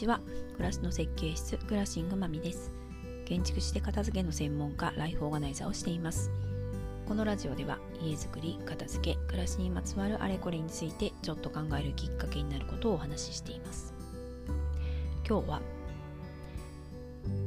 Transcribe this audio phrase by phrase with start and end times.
[0.00, 0.20] ちは。
[0.54, 2.72] 暮らしの設計室クラシングマミです。
[3.26, 6.30] 建築士で片付けの専門家ライフオーガナイザーをしています。
[7.06, 13.92] このラジオでは家づくり片付け暮らしにまつわるあれこれについてちょっと考えるきっかけになることをお話ししています。
[15.28, 15.60] 今日は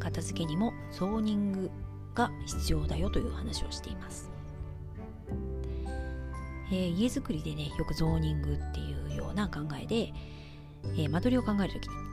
[0.00, 1.70] 片付けにもゾーニング
[2.16, 4.28] が必要だよという話をしています。
[6.72, 10.12] えー、家づくりでねよくゾーニングっていうような考えで、
[10.96, 12.09] えー、間取りを考える時に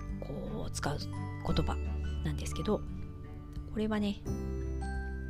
[0.78, 1.76] 使う言葉
[2.24, 2.82] なんですけど
[3.74, 4.22] これはね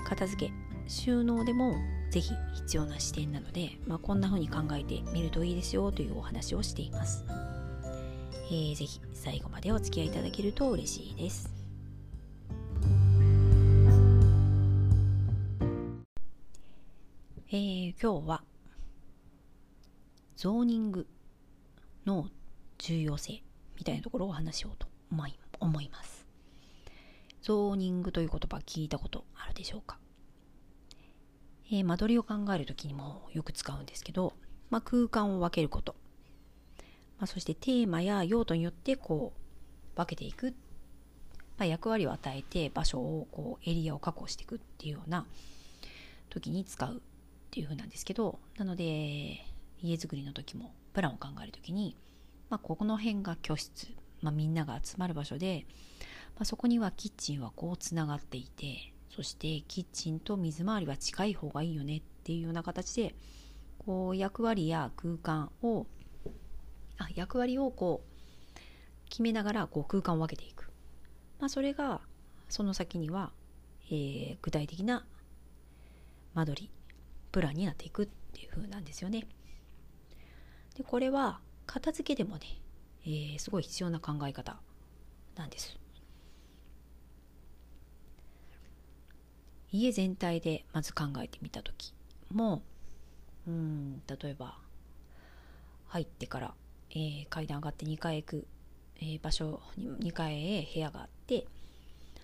[0.06, 0.54] 片付け
[0.88, 1.76] 収納でも
[2.12, 7.26] ぜひ必要な視点なので、まあ、こんな風に考えてみるといいですよというお話をしています、
[8.48, 11.54] えー、ぜひ最後までお付き合いいただけると嬉しいです。
[17.50, 18.44] えー、今日は
[20.36, 21.08] ゾーニング
[22.06, 22.28] の
[22.78, 23.42] 重要性
[23.78, 26.26] みたいなところを話しようと思います。
[27.42, 29.98] ゾーニングという言葉聞いたことあるでしょうか、
[31.72, 34.34] えー、間取りを考える時にもよく使うんですけど、
[34.70, 35.96] まあ、空間を分けること、
[37.20, 40.56] まあ、そしてテーマや用途によってこう分けていく、
[41.58, 45.26] まあ、役割を与えて場所をこうエリアを確保していくっていうような
[46.30, 47.00] 時に使うっ
[47.50, 49.46] ていう風なんですけどなので
[49.82, 51.96] 家づくりの時もプランを考える時に
[52.50, 53.88] まあ、ここの辺が居室、
[54.22, 55.66] まあ、みんなが集まる場所で、
[56.36, 63.16] まあ、そこにはキッチンはこうつながっていてそしてキッチンと水回りは近い方がいいよねっていうような形で
[63.80, 65.88] こう役割や空間を
[66.98, 68.60] あ役割をこう
[69.10, 70.70] 決めながらこう空間を分けていく、
[71.40, 72.02] まあ、それが
[72.50, 73.32] その先には、
[73.90, 75.06] えー、具体的な
[76.34, 76.72] 間取り
[77.32, 79.26] プランになっていくっていう風なんですよね。
[80.76, 82.42] でこれは片付けでもね、
[83.06, 84.58] えー、すごい必要な考え方
[85.36, 85.78] なんです。
[89.72, 91.94] 家全体でまず考えてみた時
[92.32, 92.64] も
[93.48, 94.58] うん例えば
[95.88, 96.54] 入ってから、
[96.92, 98.48] えー、階段上がって2階行く、
[99.02, 101.46] えー、場所に2階へ部屋があって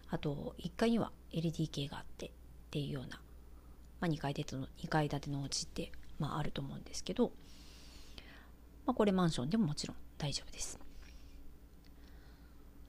[0.09, 2.31] あと1階には LDK があってっ
[2.71, 3.19] ていうような、
[3.99, 7.31] まあ、2階建ての2階建てのお家って、まあ、あると思うんですけど
[8.85, 10.79] まあ、これマンションでももちろん大丈夫です。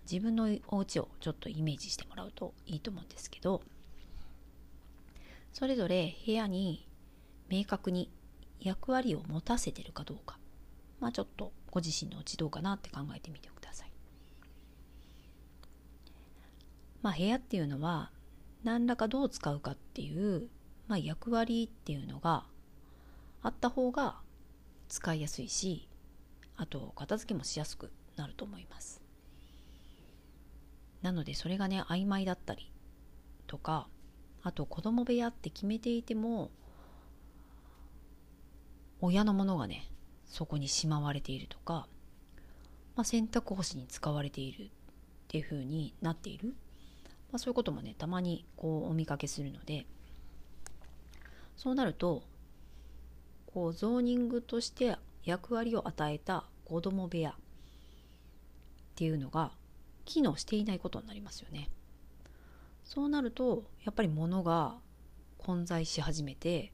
[0.09, 3.63] 自分のお家をちょっとイメージしてもらうといいと思うんですけど
[5.53, 6.87] それぞれ部屋に
[7.49, 8.11] 明確に
[8.61, 10.39] 役割を持たせてるかどうか
[11.01, 13.91] まあちょっとご自身のうちどうかなって考えてみてください。
[17.03, 18.13] まあ部屋っていうのは
[18.63, 20.49] 何らかどう使うかっていう、
[20.87, 22.45] まあ、役割っていうのが
[23.43, 24.21] あった方が
[24.89, 25.89] 使いやすいし
[26.57, 29.03] あと片付けもしやすくなると思います。
[31.03, 32.73] なのでそれがね曖昧だったり
[33.47, 33.89] とか
[34.43, 36.51] あと子供部屋って決めていても
[39.01, 39.91] 親のものがね
[40.25, 41.87] そこにしまわれているとか、
[42.97, 44.69] まあ、洗濯干しに使われているっ
[45.29, 46.55] ていう風になっている、
[47.31, 49.87] まあ、そういうこともねたまにこうお見かけするので
[51.57, 52.23] そうなると
[53.47, 57.35] こうゾーニングとして役割を与えた子供部屋っ
[58.97, 59.53] ていうのが
[60.05, 61.71] 機能していないことになりますよね。
[62.85, 64.77] そうなるとやっぱり物が
[65.39, 66.73] 混在し始めて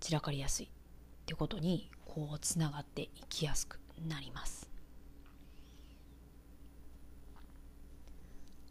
[0.00, 0.68] 散らかりやすいっ
[1.24, 4.70] てことにこうつながっていきやすくなります。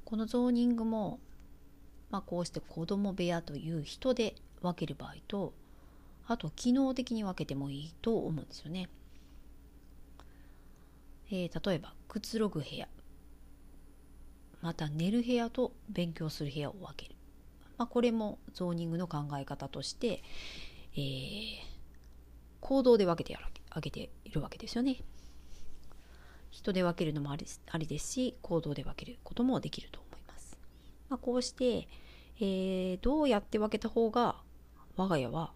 [0.06, 1.20] このゾーニングも、
[2.12, 5.54] まあ、こうして子供部屋という人で分ける場合と
[6.28, 8.90] あと機能的に分けてもいいと思うんですよね。
[11.30, 12.88] えー、例えばくつろぐ部屋
[14.62, 17.16] また寝る部屋と勉強する部屋を分ける、
[17.78, 20.24] まあ、これもゾーニングの考え方として、
[20.96, 21.02] えー、
[22.62, 23.38] 行動で分けて
[23.69, 24.98] あげているわけですよね。
[26.50, 30.57] 人で分けるのもありありですし行動で分けることもできると思います。
[31.10, 31.88] まあ、こうして、
[32.39, 34.38] えー、どうやって分けた方が
[34.95, 35.51] 我が家は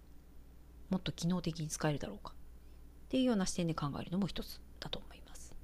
[0.90, 5.56] もっと機能的に使えるだろうかっていうような視点で考えるのも一つだと思います。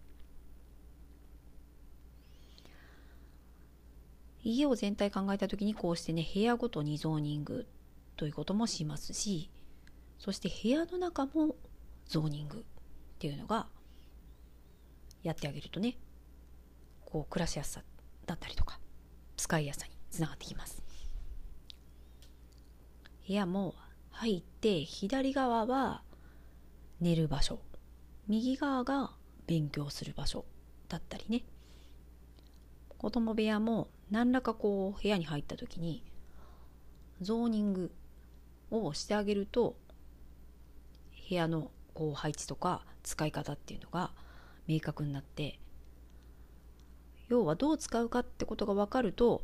[4.43, 7.65] 家を全体考えた時にこうしてね部屋ごとにゾーニング
[8.15, 9.49] ということもしますし
[10.19, 11.55] そして部屋の中も
[12.05, 12.61] ゾーニングっ
[13.17, 13.67] ていうのが
[15.23, 15.97] やってあげるとね
[17.05, 17.81] こう暮らしやすさ
[18.27, 18.79] だったりとか
[19.35, 20.83] 使いやすさにつながってきます
[23.27, 23.73] 部屋も
[24.17, 26.01] 入って左側は
[27.01, 27.59] 寝る場所。
[28.27, 29.11] 右側が
[29.45, 30.45] 勉強する場所
[30.87, 31.43] だったりね。
[32.97, 36.01] 子供部屋も何らかこう部屋に入った時に
[37.19, 37.91] ゾーニング
[38.71, 39.75] をしてあげると
[41.29, 44.11] 部屋のこう配置とか使い方っていうのが
[44.65, 45.59] 明確になって
[47.27, 49.43] 要はどう使うかってことが分かると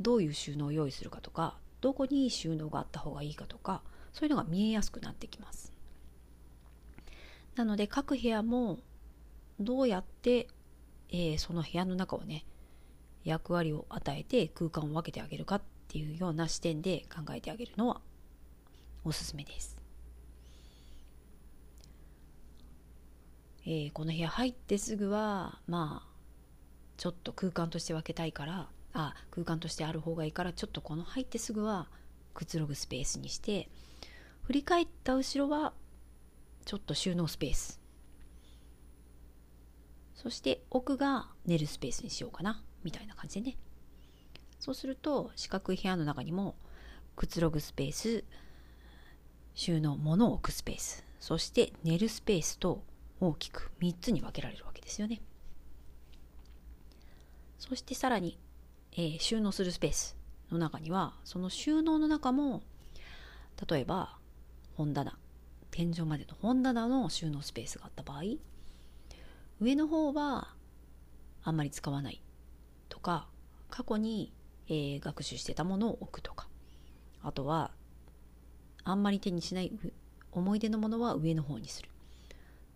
[0.00, 3.82] どういう収納を用意するかとかどこに収納があった方がいいかとか
[4.12, 5.72] そういうのが見えやすくなってきます
[7.56, 8.78] なので各部屋も
[9.58, 10.48] どうやって、
[11.10, 12.44] えー、その部屋の中をね
[13.24, 18.00] 役割を与えて空間を分けてあげるかっていうような視点で考えてあげるのは
[19.04, 19.76] おすすめです。
[23.66, 26.10] えー、この部屋入ってすぐはまあ
[26.96, 31.88] ちょっと空間として分けたいからあ空間としてある方がいいからちょっとこの入ってすぐは
[32.34, 33.68] くつろぐスペースにして
[34.42, 35.72] 振り返った後ろは
[36.64, 37.80] ちょっと収納スペース。
[40.14, 43.56] そして奥が寝るスペースにしようかなみたいな感じでね。
[44.58, 46.56] そうすると四角い部屋の中にも
[47.16, 48.24] くつろぐスペース
[49.54, 51.04] 収納物を置くスペース。
[51.18, 52.82] そして寝るスペースと
[53.20, 55.20] 大きく3つに分けられるわけですよね。
[57.58, 58.38] そしてさらに、
[58.92, 60.16] えー、収納するスペース
[60.50, 62.62] の中にはその収納の中も
[63.68, 64.16] 例えば
[64.74, 65.16] 本棚
[65.70, 68.22] 天井までの本棚の収納スペースがあった場合
[69.60, 70.48] 上の方は
[71.42, 72.22] あんまり使わない
[72.88, 73.26] とか
[73.68, 74.32] 過去に、
[74.68, 76.48] えー、学習してたものを置くとか
[77.22, 77.70] あとは
[78.84, 79.72] あんまり手にしない
[80.32, 81.88] 思い出のものは上の方にする。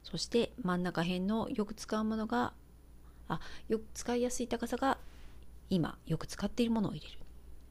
[0.02, 2.52] そして真ん中辺のよく使うものが
[3.26, 4.98] あよく使いやすい高さが
[5.70, 7.18] 今よく使っているものを入れる。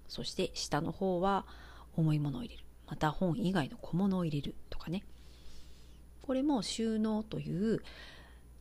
[0.08, 1.46] そして下の方は
[1.96, 2.64] 重いものを入れる。
[2.88, 4.56] また本以外の小物を入れる。
[4.70, 5.04] とかね。
[6.22, 7.82] これも収納という、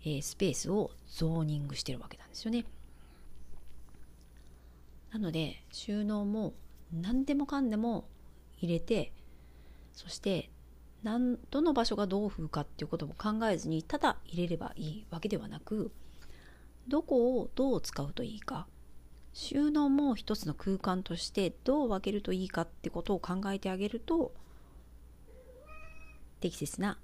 [0.02, 2.64] えー、スペースをゾーニングしてるわけなんですよね。
[5.12, 6.54] なので収納も
[6.92, 8.08] 何でもかんでも
[8.56, 9.12] 入れて
[9.92, 10.50] そして
[11.02, 15.92] 何どの場所がどう風かっていうことも考えずにただ入れればいいわけではなく
[16.88, 18.66] どこをどう使うといいか
[19.34, 24.32] 収納も一つの空間としてどう分けるといいかってことを考えてあげると
[26.40, 26.98] 適切な、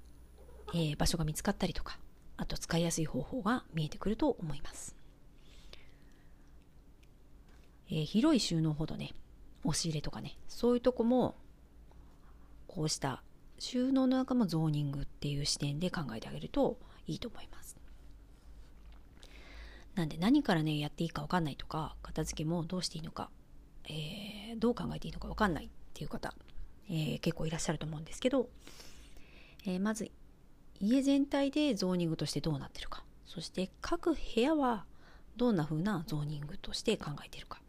[0.73, 1.97] えー、場所が見つかったりとか
[2.37, 4.95] あと使いやすい方法が見えてくると思います、
[7.89, 9.11] えー、広い収納ほどね
[9.63, 11.35] 押し入れとかねそういうとこも
[12.67, 13.23] こうした
[13.57, 16.77] 収納の中もゾーニングっていう視点で考えてあげると
[17.07, 17.78] いいと思います。
[19.99, 23.29] なんで何からねやっていいか分かんないとか片付けもどうしていいのか、
[23.83, 26.33] えー、どう考えていいのか分かんないっていう方、
[26.89, 28.47] えー、結構いらっしゃると思うんですけど、
[29.67, 30.09] えー、まず
[30.79, 33.03] 家全体でゾーニングとしてどうなってるか。
[33.25, 34.85] そして各部屋は
[35.35, 37.61] どんな風なゾーニングとして考えてるか。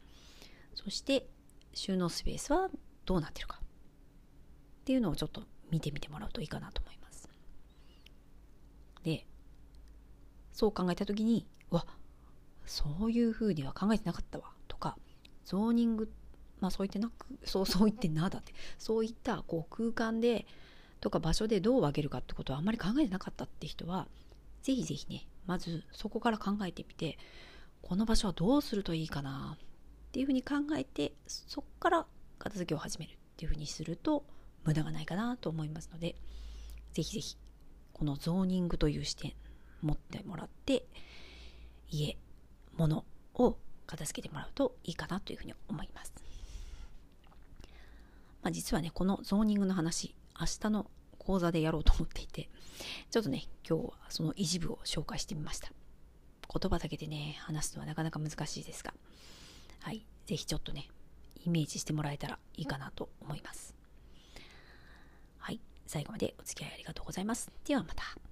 [0.77, 1.27] そして
[1.75, 2.71] 収納スペースは
[3.05, 3.59] どうなってるか。
[3.61, 5.43] っていうのをちょっと
[5.73, 7.29] 見てみてもらうといいかなと思います。
[9.03, 9.27] で
[10.53, 11.87] そう考えた時にうわ
[12.71, 14.53] そういうふうには考えてなかったわ。
[14.69, 14.97] とか
[15.45, 16.09] ゾーニング
[16.61, 18.55] まあそう言ってなくそう そう言ってなだって。
[18.79, 20.47] そういったこう空間で
[21.01, 24.07] とか場所でどう分けるかってことはあんまり考えてなかったって人は
[24.63, 27.19] ぜひぜひねまずそこから考えてみて
[27.83, 32.07] この場所はどうするといいかなっていうふうに考えてそこから
[32.39, 34.25] 片付けを始めるっていうふうにすると
[34.65, 36.15] 無駄がないかなと思いますので
[36.93, 37.37] ぜひぜひ
[37.95, 39.33] このゾーニングという視点
[39.81, 40.85] 持ってもらって
[41.89, 42.17] 家
[42.77, 46.13] ものを片付けてもらうといいかなというふうに思います。
[48.43, 52.49] まあ、実はね、このゾーニングの話、明日の講座でやろうと思っていて、
[53.11, 55.71] ちょっとね、今日はその一部を紹介してみました。
[56.53, 58.95] 言葉だけでね、話すのはなかなか難しいですが、
[59.81, 60.89] はい、ぜひちょっとね、
[61.45, 63.75] イメージしてもらえたらいいかなと思います。
[65.39, 67.51] はい、最後までお付き合いありがとうございます。
[67.65, 68.30] ではまた。